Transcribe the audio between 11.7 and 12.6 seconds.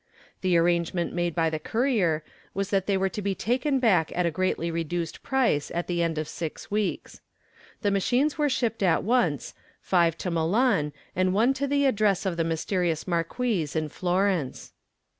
address of the